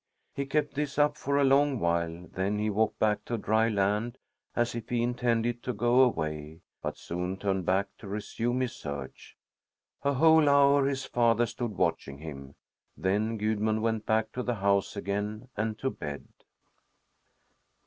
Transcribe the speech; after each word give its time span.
He 0.33 0.47
kept 0.47 0.73
this 0.73 0.97
up 0.97 1.15
for 1.15 1.37
a 1.37 1.43
long 1.43 1.77
while, 1.79 2.25
then 2.33 2.57
he 2.57 2.71
walked 2.71 2.97
back 2.97 3.23
to 3.25 3.37
dry 3.37 3.69
land, 3.69 4.17
as 4.55 4.73
if 4.73 4.89
he 4.89 5.03
intended 5.03 5.61
to 5.61 5.73
go 5.73 6.01
away, 6.01 6.61
but 6.81 6.97
soon 6.97 7.37
turned 7.37 7.67
back 7.67 7.87
to 7.99 8.07
resume 8.07 8.61
his 8.61 8.75
search. 8.75 9.37
A 10.01 10.13
whole 10.13 10.49
hour 10.49 10.87
his 10.87 11.05
father 11.05 11.45
stood 11.45 11.77
watching 11.77 12.17
him. 12.17 12.55
Then 12.97 13.37
Gudmund 13.37 13.83
went 13.83 14.07
back 14.07 14.31
to 14.31 14.41
the 14.41 14.55
house 14.55 14.95
again 14.95 15.49
and 15.55 15.77
to 15.77 15.91
bed. 15.91 16.27